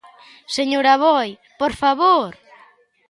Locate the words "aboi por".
0.93-1.71